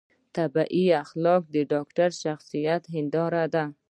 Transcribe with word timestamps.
طبي 0.35 0.77
اخلاق 1.03 1.43
د 1.55 1.57
ډاکتر 1.71 2.09
د 2.13 2.19
شخصیت 2.23 2.83
هنداره 2.93 3.43
ده 3.53 3.65